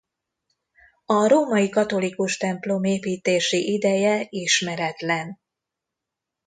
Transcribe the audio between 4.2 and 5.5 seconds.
ismeretlen.